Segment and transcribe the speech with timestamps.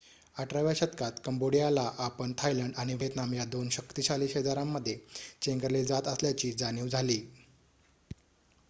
[0.35, 4.97] १८व्या शतकात कंबोडियाला आपण थायलंड आणि व्हिएतनाम या दोन शक्तिशाली शेजाऱ्यांमध्ये
[5.41, 7.21] चेंगरले जात असल्याची जाणीव झाली